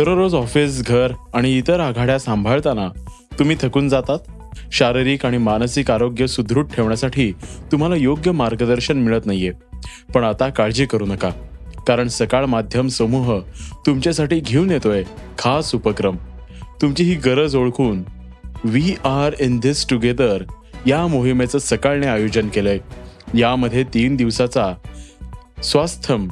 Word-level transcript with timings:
दररोज 0.00 0.34
ऑफिस 0.34 0.86
घर 0.86 1.12
आणि 1.34 1.58
इतर 1.58 1.80
आघाड्या 1.80 2.18
सांभाळताना 2.18 2.88
तुम्ही 3.38 3.56
थकून 3.62 3.88
जातात. 3.88 4.18
शारीरिक 4.72 5.26
आणि 5.26 5.38
मानसिक 5.38 5.90
आरोग्य 5.90 6.26
सुदृढ 6.26 6.66
ठेवण्यासाठी 6.66 7.32
तुम्हाला 7.72 7.96
योग्य 7.96 8.30
मार्गदर्शन 8.30 8.96
मिळत 8.96 9.26
नाहीये. 9.26 9.52
पण 10.14 10.24
आता 10.24 10.48
काळजी 10.48 10.86
करू 10.86 11.06
नका. 11.06 11.30
कारण 11.86 12.08
सकाळ 12.08 12.44
माध्यम 12.44 12.88
समूह 12.88 13.40
तुमच्यासाठी 13.86 14.40
घेऊन 14.40 14.70
येतोय 14.70 15.04
खास 15.38 15.74
उपक्रम. 15.74 16.16
तुमची 16.82 17.04
ही 17.04 17.14
गरज 17.14 17.56
ओळखून 17.56 18.02
we 18.64 18.94
are 19.04 19.34
in 19.40 19.60
this 19.60 19.86
together 19.88 20.42
या 20.86 21.06
मोहिमेचं 21.06 21.58
सकाळने 21.58 22.06
आयोजन 22.06 22.48
केलंय. 22.48 22.78
यामध्ये 23.34 23.84
तीन 23.84 24.16
दिवसाचा 24.16 24.74
स्वास्थम 25.62 26.28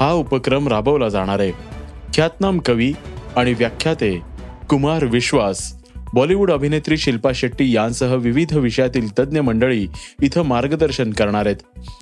हा 0.00 0.12
उपक्रम 0.12 0.68
राबवला 0.68 1.08
जाणार 1.08 1.40
आहे. 1.40 1.69
ख्यातनाम 2.14 2.58
कवी 2.58 2.92
आणि 3.36 3.54
व्याख्याते 3.54 4.20
कुमार 4.68 5.04
विश्वास. 5.04 5.84
बॉलिवूड 6.14 6.52
अभिनेत्री 6.52 6.96
शिल्पा 6.96 7.30
शेट्टी 7.34 7.74
यांसह 7.74 8.14
विविध 8.14 8.56
विषयातील 8.56 9.12
तज्ज्ञ 9.18 9.40
मंडळी 9.40 9.86
इथं 10.22 10.42
मार्गदर्शन 10.42 11.10
करणार 11.10 11.46
आहेत. 11.46 11.56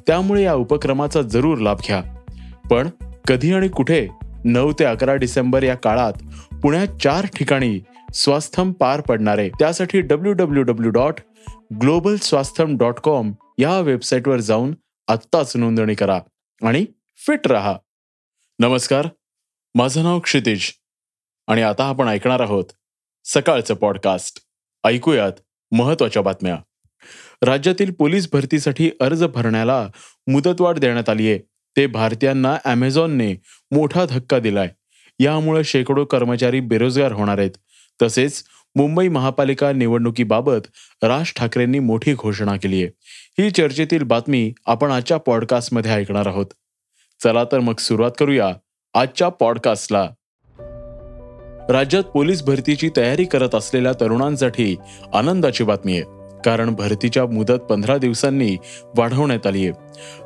त्यामुळे 0.06 0.42
या 0.42 0.54
उपक्रमाचा 0.54 1.22
जरूर 1.22 1.58
लाभ 1.58 1.76
घ्या. 1.86 2.02
पण 2.70 2.88
कधी 3.28 3.52
आणि 3.52 3.68
कुठे 3.68 4.08
नऊ 4.44 4.72
ते 4.78 4.84
अकरा 4.84 5.14
डिसेंबर 5.14 5.62
या 5.62 5.74
काळात 5.74 6.12
पुण्यात 6.54 6.86
चार 7.02 7.26
ठिकाणी 7.26 7.80
स्वास्थम 8.14 8.72
पार 8.72 9.00
पडणार. 9.00 9.38
आहे 9.38 9.48
त्यासाठी 9.48 10.00
W 10.00 10.32
W 10.32 10.62
W 10.62 10.90
dot 10.90 11.14
global 11.80 12.16
Swastham 12.16 12.76
dot 12.76 12.94
com 12.94 13.32
या 13.58 13.80
वेबसाईटवर 13.80 14.40
जाऊन 14.40 14.74
आत्ताच 15.08 15.56
नोंदणी 15.56 15.94
करा 15.94 16.20
आणि 16.62 16.86
फिट 17.26 17.46
रहा. 17.46 17.76
नमस्कार. 18.58 19.08
माझं 19.74 20.02
नाव 20.02 20.18
क्षितिज. 20.18 20.72
आणि 21.46 21.62
आता 21.62 21.84
आपण 21.84 22.08
ऐकणार 22.08 22.40
आहोत 22.40 22.64
सकाळचं 23.24 23.74
पॉडकास्ट 23.74 24.38
ऐकूयात 24.84 25.32
महत्त्वाच्या 25.72 26.22
बातम्या. 26.22 26.58
राज्यातील 27.42 27.92
पोलीस 27.92 28.28
भरतीसाठी 28.32 28.90
अर्ज 29.00 29.24
भरण्याला 29.24 29.88
मुदतवाढ 30.26 30.78
देण्यात 30.78 31.08
आली 31.08 31.28
आहे 31.28 31.38
ते 31.76 31.86
भारतीयांना 31.86 32.56
अमेझॉनने 32.64 33.34
मोठा 33.70 34.04
धक्का 34.04 34.38
दिलाय. 34.38 34.68
यामुळे 35.20 35.64
शेकडो 35.64 36.04
कर्मचारी 36.04 36.60
बेरोजगार 36.60 37.12
होणार 37.12 37.38
आहेत. 37.38 37.50
तसेच 38.02 38.44
मुंबई 38.74 39.08
महापालिका 39.08 39.72
निवडणुकीबाबत 39.72 40.66
राज 41.02 41.32
ठाकरेंनी 41.36 41.78
मोठी 41.78 42.14
घोषणा 42.14 42.56
केली 42.56 42.84
आहे 42.84 42.92
ही 43.42 43.50
चर्चेतील 43.50 44.02
बातमी 44.02 44.52
आपण 44.66 44.90
आजच्या 44.90 45.16
पॉडकास्टमध्ये 45.16 45.90
ऐकणार 45.90 46.26
आहोत. 46.26 46.46
चला 47.22 47.44
तर 47.44 47.60
मग 47.60 47.76
सुरुवात 47.76 48.10
करूया. 48.18 48.54
आजच्या 48.98 49.28
पॉडकास्टला. 49.28 50.08
राज्यात 51.70 52.02
पोलीस 52.02 52.42
भरतीची 52.42 52.90
तयारी 52.96 53.24
करत 53.24 53.54
असलेल्या 53.54 53.92
तरुणांसाठी 53.92 54.76
आनंदाची 55.14 55.64
बातमी 55.64 55.92
आहे. 55.92 56.02
कारण 56.44 56.74
भरतीच्या 56.74 57.26
मुदत 57.26 57.52
पंधरा 57.52 57.98
दिवसांनी 57.98 58.56
वाढवण्यात 58.96 59.46
आली 59.46 59.68
आहे. 59.68 59.72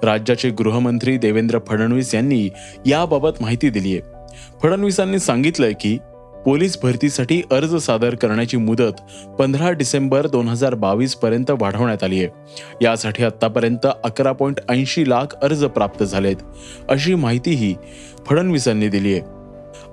राज्याचे 0.02 0.50
गृहमंत्री 0.50 1.18
देवेंद्र 1.18 1.58
फडणवीस 1.66 2.14
यांनी 2.14 2.48
याबाबत 2.86 3.30
माहिती 3.40 3.70
दिली 3.70 3.98
आहे. 3.98 4.34
फडणवीसांनी 4.62 5.18
सांगितलंय 5.18 5.72
की 5.72 5.98
पोलीस 6.46 6.78
भरतीसाठी 6.82 7.42
अर्ज 7.50 7.76
सादर 7.76 8.14
करण्याची 8.14 8.56
मुदत 8.56 8.92
पंधरा 9.38 9.70
डिसेंबर 9.70 10.26
दोन 10.26 10.48
हजार 10.48 10.74
बावीस 10.74 11.14
पर्यंत 11.14 11.50
वाढवण्यात 11.50 12.04
आली 12.04 12.24
आहे. 12.24 12.28
यासाठी 12.82 13.24
आतापर्यंत 13.24 13.86
अकरा 14.04 14.32
पॉईंट 14.32 14.60
ऐंशी 14.68 15.10
लाख 15.10 15.34
अर्ज 15.42 15.64
प्राप्त 15.64 16.04
झालेत. 16.04 16.36
अशी 16.88 17.14
माहितीही 17.14 17.74
फडणवीसांनी 18.26 18.88
दिली 18.88 19.12
आहे. 19.12 19.20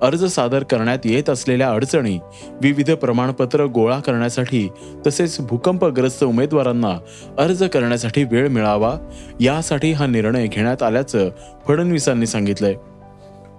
अर्ज 0.02 0.24
सादर 0.24 0.62
करण्यात 0.62 0.98
येत 1.04 1.30
असलेल्या 1.30 1.70
अडचणी 1.70 2.18
विविध 2.62 2.90
प्रमाणपत्र 2.90 3.64
गोळा 3.64 3.98
करण्यासाठी 4.00 4.68
तसेच 5.06 5.40
भूकंपग्रस्त 5.40 6.24
उमेदवारांना 6.24 6.98
अर्ज 7.38 7.62
करण्यासाठी 7.62 8.24
वेळ 8.24 8.48
मिळावा 8.48 8.96
यासाठी 9.40 9.92
हा 9.92 10.06
निर्णय 10.06 10.46
घेण्यात 10.46 10.82
आल्याचं 10.82 11.28
फडणवीसांनी 11.68 12.26
सांगितलंय. 12.26 12.74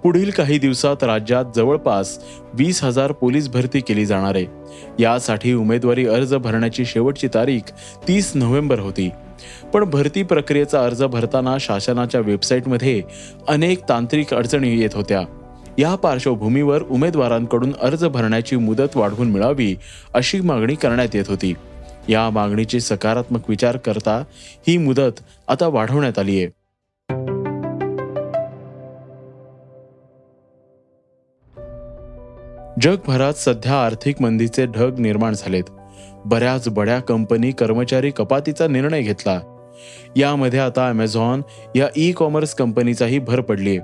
पुढील 0.03 0.29
काही 0.29 0.57
दिवसात 0.59 1.03
राज्यात 1.03 1.45
जवळपास 1.55 2.19
वीस 2.53 2.83
हजार 2.83 3.11
पोलीस 3.11 3.49
भरती 3.49 3.79
केली 3.79 4.05
जाणार 4.05 4.35
आहे. 4.35 4.45
यासाठी 4.99 5.53
उमेदवारी 5.53 6.07
अर्ज 6.07 6.35
भरण्याची 6.35 6.85
शेवटची 6.85 7.27
तारीख 7.27 7.71
तीस 8.07 8.31
नोव्हेंबर 8.35 8.79
होती. 8.79 9.09
पण 9.73 9.83
भरती 9.83 10.23
प्रक्रियेचा 10.23 10.85
अर्ज 10.85 11.03
भरताना 11.03 11.57
शासनाच्या 11.59 12.21
वेबसाईटमध्ये 12.21 13.03
अनेक 13.47 13.79
तांत्रिक 13.89 14.33
अडचणी 14.33 14.77
येत 14.77 14.89
होत्या. 14.93 15.21
या 15.77 15.95
पार्श्वभूमीवर 15.95 16.81
उमेदवारांकडून 16.81 17.73
अर्ज 17.81 18.05
भरण्याची 18.05 18.55
मुदत 18.55 18.97
वाढवून 18.97 19.29
मिळावी 19.29 19.75
अशी 20.13 20.39
मागणी 20.39 20.75
करण्यात 20.75 21.15
येत 21.15 21.23
होती. 21.27 21.53
या 22.09 22.29
मागणीची 22.29 22.79
सकारात्मक 22.79 23.49
विचार 23.49 23.77
करता 23.77 24.23
ही 24.67 24.77
मुदत 24.77 25.19
आता 25.47 25.67
वाढवण्यात 25.67 26.19
आली 26.19 26.43
आहे. 26.43 26.47
जगभरात 32.81 33.33
सध्या 33.33 33.85
आर्थिक 33.85 34.21
मंदीचे 34.21 34.65
ढग 34.65 34.99
निर्माण 34.99 35.33
झालेत. 35.33 35.63
बऱ्याच 36.25 36.69
बड्या 36.69 36.99
कंपनी 36.99 37.51
कर्मचारी 37.51 38.11
कपातीचा 38.11 38.67
निर्णय 38.67 39.01
घेतला. 39.01 39.39
यामध्ये 40.15 40.59
आता 40.59 40.87
अमेझॉन 40.89 41.41
या 41.75 41.87
ई 41.95 42.11
कॉमर्स 42.11 42.53
कंपनीचाही 42.53 43.19
भर 43.19 43.41
पडली 43.41 43.77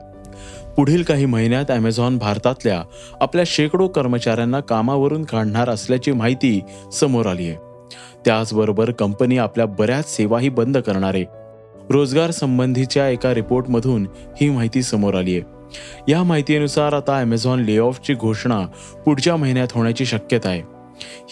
पुढील 0.75 1.03
काही 1.03 1.25
महिन्यात 1.25 1.71
अमेझॉन 1.71 2.17
भारतातल्या 2.17 2.81
आपल्या 3.21 3.43
शेकडो 3.47 3.87
कर्मचाऱ्यांना 3.87 4.59
कामावरून 4.59 5.23
काढणार 5.23 5.69
असल्याची 5.69 6.11
माहिती 6.11 6.59
समोर 6.93 7.25
आली 7.25 7.49
आहे 7.49 7.57
त्याचबरोबर 8.25 8.91
कंपनी 8.91 9.37
आपल्या 9.37 9.65
बऱ्याच 9.65 10.15
सेवाही 10.15 10.49
बंद 10.49 10.77
करणार. 10.77 11.15
आहे 11.15 11.25
रोजगार 11.89 12.31
संबंधीच्या 12.31 13.07
एका 13.09 13.33
रिपोर्टमधून 13.33 14.07
ही 14.41 14.49
माहिती 14.49 14.81
समोर 14.83 15.15
आली 15.15 15.37
आहे 15.37 16.11
या 16.11 16.23
माहितीनुसार 16.23 16.93
आता 16.93 17.19
अमेझॉन 17.19 17.59
ले 17.59 17.77
ऑफची 17.77 18.13
घोषणा 18.13 18.59
पुढच्या 19.05 19.35
महिन्यात 19.35 19.67
होण्याची 19.71 20.05
शक्यता 20.05 20.49
आहे. 20.49 20.61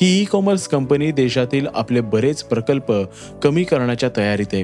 ही 0.02 0.22
ई 0.22 0.26
कॉमर्स 0.26 0.68
कंपनी 0.68 1.12
देशातील 1.12 1.68
आपले 1.76 2.02
बरेच 2.02 2.44
प्रकल्प 2.44 2.94
कमी 3.44 3.64
करण्याच्या 3.64 4.10
तयारीत 4.18 4.54
आहे. 4.54 4.64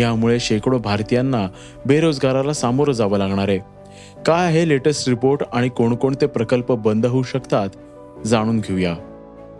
यामुळे 0.00 0.40
शेकडो 0.40 0.78
भारतीयांना 0.78 1.48
बेरोजगाराला 1.86 2.52
सामोरं 2.52 2.92
जावं 2.92 3.18
लागणार 3.18 3.48
आहे. 3.48 3.58
काय 4.26 4.46
आहे 4.46 4.68
लेटेस्ट 4.68 5.08
रिपोर्ट 5.08 5.40
आणि 5.52 5.68
कोणकोणते 5.68 6.26
प्रकल्प 6.26 6.72
बंद 6.72 7.06
होऊ 7.06 7.22
शकतात 7.22 7.68
जाणून 8.26 8.58
घेऊया. 8.58 8.94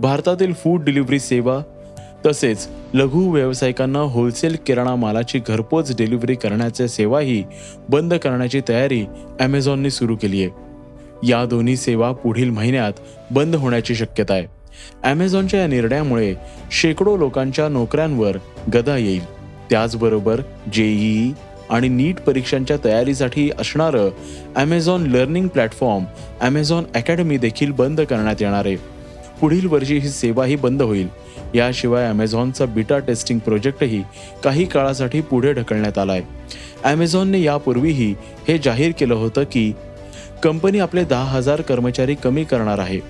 भारतातील 0.01 0.53
फूड 0.53 0.85
डिलिव्हरी 0.85 1.19
सेवा 1.19 1.61
तसेच 2.27 2.69
लघु 2.95 3.31
व्यावसायिकांना 3.31 3.99
होलसेल 3.99 4.57
किराणा 4.67 4.95
मालाची 4.95 5.41
घरपोच 5.49 5.97
डिलिव्हरी 5.97 6.35
करण्याच्या 6.35 6.89
सेवाही 6.89 7.45
बंद 7.89 8.15
करण्याची 8.15 8.61
तयारी 8.69 9.07
अमेझॉनने 9.41 9.91
सुरू 9.91 10.17
केली 10.17 10.43
आहे. 10.45 10.70
या 11.29 11.45
दोन्ही 11.47 11.77
सेवा 11.77 12.11
पुढील 12.13 12.51
महिन्यात 12.51 12.93
बंद 13.31 13.57
होण्याची 13.57 13.95
शक्यता 13.95 14.35
आहे. 14.35 14.47
ॲमेझॉनच्या 15.03 15.61
या 15.61 15.67
निर्णयामुळे 15.67 16.35
शेकडो 16.73 17.17
लोकांच्या 17.17 17.69
नोकऱ्यांवर 17.69 18.37
गदा 18.75 18.97
येईल. 18.97 19.25
त्याचबरोबर 19.71 20.41
जेईई 20.73 21.31
आणि 21.71 21.89
नीट 21.89 22.21
परीक्षांच्या 22.21 22.77
तयारीसाठी 22.85 23.49
असणारं 23.59 24.09
Amazon 24.57 25.07
learning 25.07 25.49
platform 25.49 26.05
Amazon 26.41 26.85
academy 26.95 27.37
देखील 27.39 27.73
बंद 27.73 28.01
करण्यात 28.01 28.43
येणार 28.43 28.67
आहे. 28.67 28.77
पुढील 29.41 29.67
वर्षी 29.67 29.99
ही 29.99 30.09
सेवाही 30.09 30.57
बंद 30.57 30.83
होईल. 30.83 31.09
याशिवाय 31.55 32.07
ॲमेझॉनचा 32.07 32.65
बीटा 32.65 32.99
टेस्टिंग 32.99 33.39
प्रोजेक्टही 33.39 34.03
काही 34.45 34.65
काळासाठी 34.65 35.21
पुढे 35.21 35.53
ढकलण्यात 35.53 35.99
आला 35.99 36.13
आहे 36.13 36.23
ॲमेझॉनने 36.85 37.41
यापूर्वीही 37.43 38.15
हे 38.49 38.59
जाहीर 38.59 38.93
केलं 38.99 39.15
होतं 39.15 39.45
की 39.45 39.73
कंपनी 40.43 40.79
आपले 40.79 41.05
दहा 41.05 41.25
हजार 41.25 41.61
कर्मचारी 41.61 42.15
कमी 42.15 42.45
करणार 42.45 42.79
आहे. 42.79 43.01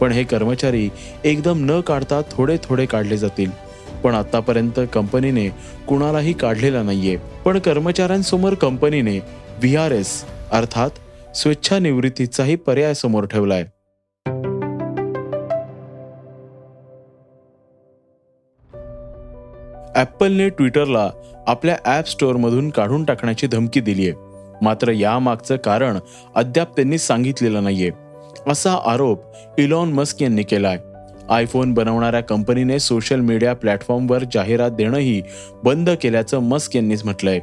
पण 0.00 0.12
हे 0.12 0.24
कर्मचारी 0.24 0.88
एकदम 1.24 1.70
न 1.70 1.80
काढता 1.80 2.20
थोडे 2.30 2.56
थोडे 2.64 2.86
काढले 2.86 3.16
जातील. 3.16 3.50
पण 4.04 4.14
आतापर्यंत 4.14 4.80
कंपनीने 4.92 5.48
कुणालाही 5.88 6.32
काढलेला 6.32 6.82
नाहीये. 6.82 7.16
पण 7.44 7.58
कर्मचाऱ्यांसमोर 7.58 8.54
कंपनीने 8.54 9.18
व्ही 9.18 9.76
आर 9.76 9.92
एस 9.92 10.24
अर्थात 10.52 10.90
स्वेच्छानिवृत्तीचाही 11.36 12.56
पर्याय 12.56 12.94
समोर 12.94 13.24
ठेवलाय. 13.24 13.64
ॲपलने 19.96 20.48
ट्विटरला 20.48 21.10
आपल्या 21.46 21.76
ॲप 21.84 22.08
स्टोअरमधून 22.08 22.70
काढून 22.70 23.04
टाकण्याची 23.04 23.46
धमकी 23.46 23.80
दिली 23.80 24.08
आहे 24.08 24.29
मात्र 24.62 24.92
यामागचं 24.92 25.56
कारण 25.56 25.98
अद्याप 26.34 26.76
त्यांनी 26.76 26.98
सांगितलेलं 26.98 27.64
नाहीये. 27.64 27.90
असा 28.46 28.78
आरोप 28.86 29.22
इलॉन 29.58 29.92
मस्क 29.92 30.22
यांनी 30.22 30.42
केलाय. 30.42 30.78
आयफोन 31.30 31.74
बनवणाऱ्या 31.74 32.20
कंपनीने 32.20 32.78
सोशल 32.78 33.20
मीडिया 33.20 33.54
प्लॅटफॉर्मवर 33.54 34.24
जाहिरात 34.32 34.70
देणंही 34.70 35.22
बंद 35.64 35.90
केल्याचं 35.90 36.38
मस्क 36.38 36.76
यांनीच 36.76 37.04
म्हटलंय. 37.04 37.40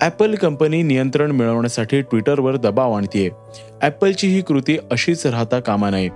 ॲपल 0.00 0.34
कंपनी 0.34 0.82
नियंत्रण 0.82 1.30
मिळवण्यासाठी 1.30 2.00
ट्विटरवर 2.00 2.56
दबाव 2.56 2.92
आणतीये. 2.92 3.30
ॲपलची 3.82 4.28
ही 4.28 4.40
कृती 4.40 4.76
अशीच 4.90 5.26
राहता 5.26 5.60
कामा 5.60 5.90
नये 5.90 6.08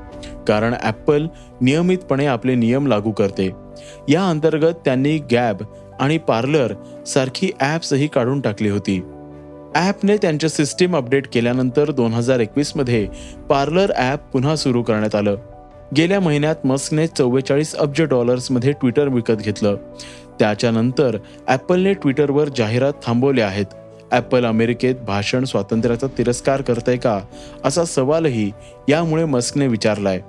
कारण 0.49 0.75
ॲपल 0.83 1.27
नियमितपणे 1.61 2.27
आपले 2.27 2.55
नियम 2.55 2.87
लागू 2.87 3.11
करते. 3.11 3.51
या 4.09 4.29
अंतर्गत 4.31 4.75
त्यांनी 4.85 5.19
गॅब 5.33 5.63
आणि 6.01 6.19
पार्लर 6.19 6.73
सारखी 7.07 7.51
ॲप्सही 7.61 8.07
काढून 8.07 8.41
टाकली 8.41 8.69
होती. 8.69 9.01
ॲपने 9.79 10.17
त्यांच्या 10.17 10.49
सिस्टीम 10.51 10.97
अपडेट 10.97 11.27
केल्यानंतर 11.33 11.91
दोन 11.91 12.13
हजार 12.13 12.41
एकवीसमध्ये 12.41 13.07
पार्लर 13.49 13.91
ॲप 13.97 14.21
पुन्हा 14.33 14.55
सुरू 14.57 14.83
करण्यात 14.83 15.15
आलं. 15.15 15.37
गेल्या 15.97 16.19
महिन्यात 16.21 16.67
मस्कने 16.67 17.07
चव्वेचाळीस 17.07 17.75
अब्ज 17.75 18.03
डॉलर्समध्ये 18.03 18.73
ट्विटर 18.73 19.09
विकत 19.09 19.43
घेतलं. 19.45 19.77
त्याच्यानंतर 20.39 21.17
ॲपलने 21.49 21.93
ट्विटरवर 21.93 22.49
जाहिरात 22.57 22.93
थांबवल्या 23.07 23.47
आहेत. 23.47 23.67
ॲपल 24.13 24.45
अमेरिकेत 24.47 24.95
भाषण 25.07 25.45
स्वातंत्र्याचा 25.45 26.07
तिरस्कार 26.19 26.63
करतय 26.63 26.97
का 26.97 27.21
असा 27.65 27.85
सवालही 27.85 28.51
यामुळे 28.89 29.25
मस्कने 29.25 29.67
विचारलाय. 29.67 30.21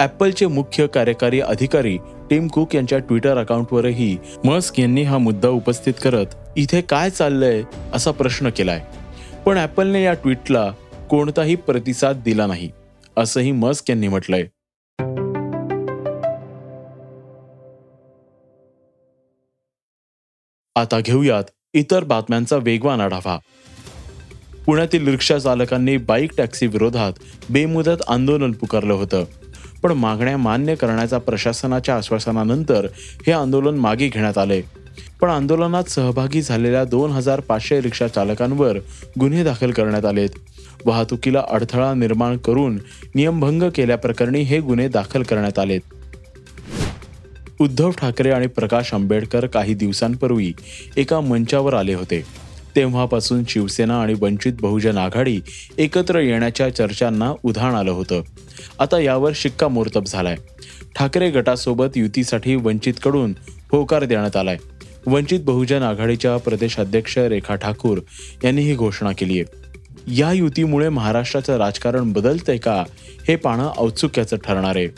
ॲपलचे 0.00 0.46
मुख्य 0.46 0.86
कार्यकारी 0.86 1.40
अधिकारी 1.40 1.96
टिम 2.30 2.46
कुक 2.48 2.74
यांच्या 2.74 2.98
ट्विटर 2.98 3.38
अकाउंटवरही 3.38 4.16
मस्क 4.44 4.78
यांनी 4.80 5.02
हा 5.02 5.18
मुद्दा 5.18 5.48
उपस्थित 5.48 5.94
करत 6.02 6.34
इथे 6.56 6.80
काय 6.80 7.10
चाललंय 7.10 7.62
असा 7.94 8.10
प्रश्न 8.10 8.50
केलाय. 8.56 8.80
पण 9.46 9.58
ॲपलने 9.58 10.02
या 10.02 10.12
ट्विटला 10.12 10.70
कोणताही 11.10 11.54
प्रतिसाद 11.56 12.20
दिला 12.24 12.46
नाही 12.46 12.70
असंही 13.16 13.52
मस्क 13.52 13.90
यांनी 13.90 14.08
म्हटलंय. 14.08 14.44
आता 20.76 21.00
घेऊयात 21.00 21.44
इतर 21.74 22.04
बातम्यांचा 22.04 22.56
वेगवान 22.56 23.00
आढावा. 23.00 23.38
पुण्यातील 24.66 25.08
रिक्षा 25.08 25.38
चालकांनी 25.38 25.96
बाईक 25.96 26.36
टॅक्सी 26.38 26.66
विरोधात 26.66 27.12
बेमुदत 27.50 28.02
आंदोलन 28.08 28.52
पुकारलं 28.52 28.94
होतं. 28.94 29.24
पण 29.82 29.92
मागण्या 29.92 30.36
मान्य 30.36 30.74
करण्याच्या 30.74 31.18
प्रशासनाच्या 31.18 31.96
आश्वासनानंतर 31.96 32.86
हे 33.26 33.32
आंदोलन 33.32 33.78
मागे 33.78 34.08
घेण्यात 34.08 34.38
आले. 34.38 34.62
पण 35.20 35.28
आंदोलनात 35.28 35.84
सहभागी 35.84 36.42
झालेल्या 36.42 36.84
दोन 36.84 37.10
हजार 37.10 37.40
पाचशे 37.40 37.82
रिक्षा 37.82 38.08
चालकांवर 38.08 38.76
गुन्हे 39.20 39.44
दाखल 39.44 39.70
करण्यात 39.70 40.04
आलेत. 40.04 40.28
वाहतुकीला 40.84 41.42
अडथळा 41.50 41.94
निर्माण 41.94 42.36
करून 42.36 42.78
नियमभंग 43.14 43.62
केल्याप्रकरणी 43.74 44.40
हे 44.40 44.60
गुन्हे 44.60 44.88
दाखल 44.88 45.22
करण्यात 45.22 45.58
आलेत. 45.58 45.80
उद्धव 47.60 47.90
ठाकरे 47.90 48.30
आणि 48.30 48.46
प्रकाश 48.46 48.94
आंबेडकर 48.94 49.46
काही 49.46 49.74
दिवसांपूर्वी 49.74 50.52
एका 50.96 51.20
मंचावर 51.20 51.74
आले 51.74 51.94
होते. 51.94 52.47
तेव्हापासून 52.76 53.42
शिवसेना 53.48 54.02
आणि 54.02 54.14
वंचित 54.20 54.52
बहुजन 54.60 54.98
आघाडी 54.98 55.40
एकत्र 55.78 56.18
येण्याच्या 56.18 56.74
चर्चांना 56.74 57.32
उधाण 57.42 57.74
आलं 57.74 57.90
होतं. 57.90 58.22
आता 58.78 59.00
यावर 59.00 59.32
शिक्कामोर्तब 59.34 60.04
झालाय. 60.04 60.36
ठाकरे 60.96 61.30
गटासोबत 61.30 61.96
युतीसाठी 61.96 62.54
वंचितकडून 62.54 63.34
होकार 63.72 64.04
देण्यात 64.04 64.36
आलाय. 64.36 64.56
वंचित 65.06 65.40
बहुजन 65.40 65.82
आघाडीच्या 65.82 66.36
प्रदेशाध्यक्ष 66.36 67.18
रेखा 67.18 67.54
ठाकूर 67.54 67.98
यांनी 68.44 68.62
ही 68.62 68.74
घोषणा 68.74 69.12
केली 69.12 69.40
आहे. 69.40 69.68
या 70.16 70.32
युतीमुळे 70.32 70.88
महाराष्ट्राचं 70.88 71.56
राजकारण 71.56 72.12
बदलतंय 72.12 72.56
का 72.56 72.84
हे 73.28 73.36
पाहणं 73.36 73.72
औत्सुक्याचं 73.78 74.36
ठरणार 74.36 74.76
आहे. 74.76 74.88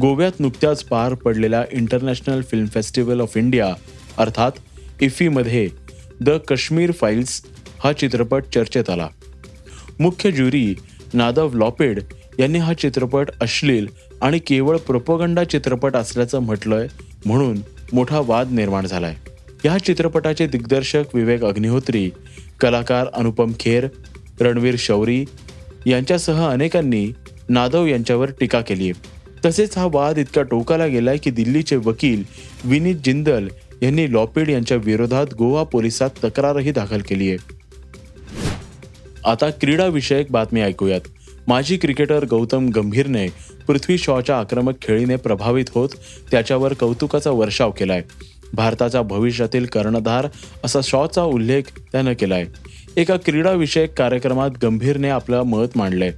गोव्यात 0.00 0.32
नुकत्याच 0.40 0.84
पार 0.84 1.14
पडलेल्या 1.14 1.64
international 1.72 2.42
film 2.42 2.66
festival 2.66 3.20
of 3.20 3.36
India 3.36 3.74
अर्थात 4.18 4.52
इफ्फीमध्ये 5.00 5.68
द 6.22 6.30
कश्मीर 6.48 6.92
फाईल्स 6.92 7.42
हा 7.84 7.92
चित्रपट 7.92 8.44
चर्चेत 8.54 8.90
आला. 8.90 9.08
मुख्य 10.00 10.30
ज्युरी 10.30 10.74
नादव 11.14 11.54
लॉपेड 11.54 12.00
यांनी 12.38 12.58
हा 12.58 12.72
चित्रपट 12.72 13.30
अश्लील 13.40 13.86
आणि 14.22 14.38
केवळ 14.38 14.76
प्रोपोगंडा 14.76 15.44
चित्रपट 15.44 15.96
असल्याचं 15.96 16.38
म्हटलंय 16.38 16.86
म्हणून 17.26 17.60
मोठा 17.92 18.20
वाद 18.26 18.52
निर्माण 18.52 18.86
झालाय. 18.86 19.14
या 19.64 19.78
चित्रपटाचे 19.78 20.46
दिग्दर्शक 20.46 21.14
विवेक 21.14 21.44
अग्निहोत्री 21.44 22.10
कलाकार 22.60 23.06
अनुपम 23.14 23.52
खेर 23.60 23.86
रणवीर 24.40 24.74
शौरी 24.78 25.24
यांच्यासह 25.86 26.46
अनेकांनी 26.48 27.12
नादव 27.48 27.86
यांच्यावर 27.86 28.30
टीका 28.40 28.60
केली 28.60 28.90
तसेच 29.44 29.78
हा 29.78 29.86
वाद 29.92 30.18
इतका 30.18 30.42
टोकाला 30.42 30.86
गेलाय 30.86 31.16
की 31.16 31.30
दिल्लीचे 31.30 31.76
वकील 31.76 32.22
विनीत 32.64 32.96
जिंदल 33.04 33.48
यांनी 33.82 34.12
लॉपेड 34.12 34.48
यांच्या 34.48 34.76
विरोधात 34.76 35.26
गोवा 35.38 35.62
पोलिसात 35.62 36.10
तक्रारही 36.24 36.72
दाखल 36.72 37.00
केली 37.00 37.28
आहे. 37.28 37.38
आता 39.24 39.50
क्रीडाविषयक 39.50 40.26
बातमी 40.30 40.60
ऐकूयात. 40.60 41.00
माजी 41.48 41.76
क्रिकेटर 41.76 42.24
गौतम 42.24 42.68
गंभीरने 42.68 43.28
पृथ्वी 43.66 43.98
शॉच्या 43.98 44.38
आक्रमक 44.38 44.82
खेळीने 44.82 45.16
प्रभावित 45.16 45.64
होत 45.74 45.88
त्याच्यावर 46.30 46.72
कौतुकाचा 46.72 47.30
वर्षाव 47.30 47.70
केलाय. 47.70 48.02
भारताचा 48.52 49.02
भविष्यातील 49.02 49.66
कर्णधार 49.66 50.26
असा 50.64 50.80
शॉचा 50.82 51.22
उल्लेख 51.22 51.62
त्यानं 51.92 52.12
केलाय. 52.12 52.44
एका 52.96 53.16
क्रीडाविषयक 53.16 53.92
कार्यक्रमात 53.92 54.50
गंभीरने 54.62 55.08
आपलं 55.08 55.42
मत 55.42 55.66
मांडलंय. 55.74 56.10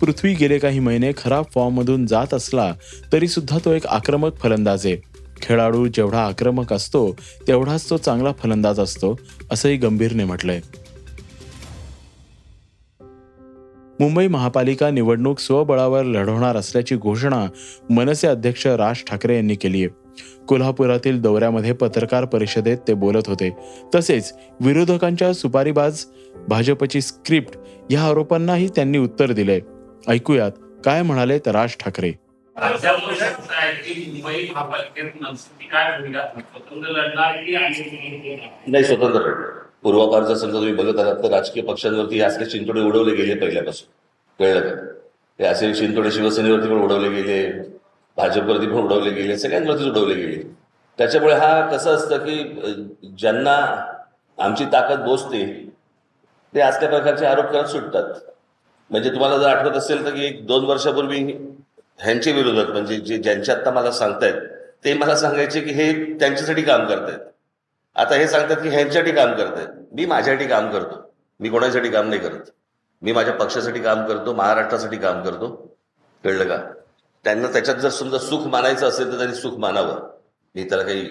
पृथ्वी 0.00 0.34
गेले 0.34 0.58
काही 0.58 0.78
महिने 0.78 1.12
खराब 1.16 1.44
फॉर्ममधून 1.54 2.06
जात 2.06 2.34
असला 2.34 2.74
तरी 3.12 3.28
सुद्धा 3.28 3.58
तो 3.64 3.72
एक 3.72 3.86
आक्रमक 3.86 4.40
फलंदाज 4.42 4.86
आहे. 4.86 5.11
खेळाडू 5.42 5.86
जेवढा 5.86 6.26
आक्रमक 6.26 6.72
असतो 6.72 7.16
तेवढाच 7.48 7.90
तो 7.90 7.96
चांगला 7.96 8.32
फलंदाज 8.32 8.80
असतो 8.80 9.16
असंही 9.50 9.76
गंभीरने 9.76 10.24
म्हटलंय. 10.24 10.60
मुंबई 14.00 14.26
महापालिका 14.26 14.90
निवडणूक 14.90 15.38
स्वबळावर 15.38 16.04
लढवणार 16.04 16.56
असल्याची 16.56 16.96
घोषणा 16.96 17.46
मनसे 17.90 18.26
अध्यक्ष 18.26 18.66
राज 18.66 19.04
ठाकरे 19.06 19.36
यांनी 19.36 19.54
केली 19.54 19.84
आहे. 19.84 19.88
कोल्हापुरातील 20.48 21.20
दौऱ्यामध्ये 21.20 21.72
पत्रकार 21.72 22.24
परिषदेत 22.24 22.78
ते 22.88 22.94
बोलत 22.94 23.22
होते. 23.26 23.50
तसेच 23.94 24.32
विरोधकांच्या 24.60 25.32
सुपारीबाज 25.32 26.04
भाजपची 26.48 27.00
स्क्रिप्ट 27.00 27.58
या 27.90 28.02
आरोपांनाही 28.02 28.68
त्यांनी 28.68 28.98
उत्तर 28.98 29.32
दिले 29.32 29.60
ऐकूयात 30.08 30.52
काय 30.84 31.02
म्हणालेत 31.02 31.48
राज 31.48 31.70
ठाकरे. 31.80 32.12
नाही? 38.66 38.84
स्वतंत्र 38.84 39.18
पूर्वापारचा 39.22 39.68
पूर्वापार 39.82 40.22
जर 40.22 40.34
समजा 40.34 40.54
तुम्ही 40.54 40.72
बघत 40.72 41.00
आहात 41.00 41.14
तर 41.14 41.30
राजकीय 41.30 41.62
पक्षांवरती 41.62 42.20
असले 42.20 42.44
चिंतोडे 42.44 42.80
उडवले 42.80 43.14
गेले 43.14 43.34
पहिल्यापासून. 43.34 43.88
कळलं 44.38 44.74
का? 44.74 44.82
हे 45.38 45.44
असे 45.44 45.74
चिंतोडे 45.74 46.10
शिवसेनेवरती 46.10 46.68
पण 46.68 46.80
उडवले 46.82 47.08
गेले 47.08 47.68
भाजपवरती 48.16 48.66
पण 48.66 48.72
उडवले 48.72 49.10
गेले 49.10 49.38
सगळ्यांवरतीच 49.38 49.86
उडवले 49.86 50.14
गेले. 50.14 50.42
त्याच्यामुळे 50.98 51.34
हा 51.34 51.70
कसं 51.70 51.94
असतं 51.94 52.18
की 52.18 52.54
ज्यांना 53.18 53.86
आमची 54.38 54.64
ताकद 54.64 55.00
बोचते 55.00 55.70
ते 56.54 56.60
असल्या 56.60 56.88
प्रकारचे 56.88 57.26
आरोप 57.26 57.44
करत 57.44 57.66
सुटतात. 57.66 58.04
म्हणजे 58.90 59.10
तुम्हाला 59.10 59.38
जर 59.38 59.48
आठवत 59.48 59.76
असेल 59.76 60.04
तर 60.04 60.10
की 60.10 60.26
एक 60.26 60.46
दोन 60.46 60.64
वर्षापूर्वी 60.64 61.34
ह्यांचे 61.98 62.32
विरोधात 62.32 62.66
म्हणजे 62.66 62.96
जे 62.96 63.16
ज्यांचे 63.18 63.52
आता 63.52 63.70
मला 63.70 63.92
सांगतायत 63.92 64.34
ते 64.84 64.94
मला 64.94 65.16
सांगायचे 65.16 65.60
की 65.60 65.70
हे 65.70 66.14
त्यांच्यासाठी 66.14 66.62
काम 66.62 66.86
करतायत. 66.86 67.18
आता 67.94 68.14
हे 68.14 68.28
सांगतात 68.28 68.56
की 68.56 68.68
ह्यांच्यासाठी 68.68 69.12
काम 69.12 69.32
करतायत. 69.32 69.68
मी 69.92 70.06
माझ्यासाठी 70.06 70.48
काम 70.48 70.72
करतो. 70.72 71.14
मी 71.40 71.48
कोणासाठी 71.48 71.88
काम 71.88 72.08
नाही 72.08 72.20
करत. 72.20 72.40
मी 73.02 73.12
माझ्या 73.12 73.34
पक्षासाठी 73.34 73.80
काम 73.80 74.06
करतो 74.06 74.34
महाराष्ट्रासाठी 74.34 74.96
काम 74.96 75.22
करतो. 75.22 75.76
कळलं 76.24 76.44
का? 76.44 76.72
त्यांना 77.24 77.52
त्याच्यात 77.52 77.76
जर 77.76 77.88
समजा 77.88 78.18
सुख 78.18 78.46
मानायचं 78.46 78.88
असेल 78.88 79.12
तर 79.12 79.16
त्यांनी 79.16 79.34
सुख 79.34 79.58
मानावं. 79.58 80.10
मी 80.54 80.64
त्याला 80.64 80.84
काही 80.84 81.04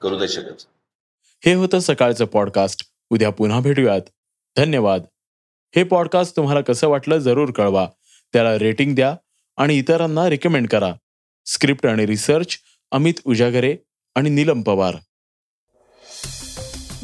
करू 0.00 0.16
नाही 0.16 0.28
शकत. 0.28 0.62
हे 1.44 1.54
होतं 1.54 1.78
सकाळचं 1.78 2.24
पॉडकास्ट 2.24 2.88
उद्या 3.10 3.30
पुन्हा 3.30 3.60
भेटूयात. 3.60 4.00
धन्यवाद. 4.56 5.02
हे 5.76 5.82
पॉडकास्ट 5.82 6.36
तुम्हाला 6.36 6.60
कसं 6.60 6.88
वाटलं 6.88 7.18
जरूर 7.18 7.50
कळवा. 7.50 7.88
त्याला 8.32 8.58
रेटिंग 8.58 8.94
द्या. 8.94 9.16
आणि 9.58 9.74
इतरांना 9.74 10.30
रिकमेंड 10.30 10.68
करा. 10.68 10.92
स्क्रिप्ट 11.46 11.86
आणि 11.86 12.06
रिसर्च 12.06 12.58
अमित 12.90 13.14
उजागरे 13.24 13.76
आणि 14.14 14.30
नीलम 14.30 14.62
पवार. 14.62 14.96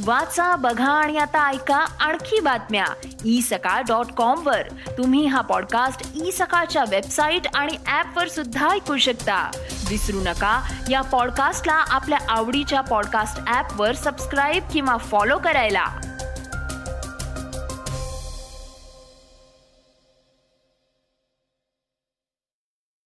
वाचा 0.04 0.56
बघा 0.56 0.92
आणि 0.92 1.18
आता 1.18 1.50
ऐका 1.50 1.76
आणखी 1.76 2.40
बातम्या. 2.40 3.08
ई 3.24 3.40
सकाळ 3.40 3.82
डॉट 3.82 4.12
कॉम 4.12 4.46
वर. 4.46 4.62
तुम्ही 4.98 5.26
हा 5.26 5.40
पॉडकास्ट 5.40 6.26
ई 6.26 6.30
सकाळच्या 6.30 6.84
वेबसाईट 6.90 7.42
आणि 7.54 7.76
ऍप 7.86 8.18
वर 8.18 8.28
सुद्धा 8.28 8.70
ऐकू 8.70 8.96
शकता. 8.96 9.50
विसरू 9.88 10.20
नका 10.20 10.72
या 10.90 11.00
पॉडकास्टला 11.00 11.72
आपल्या 11.72 12.18
आवडीच्या 12.28 12.80
पॉडकास्ट 12.80 13.54
ऍप 13.54 13.80
वर 13.80 13.94
सबस्क्राईब 13.94 14.64
किंवा 14.72 14.96
फॉलो 14.96 15.38
करायला. 15.38 15.86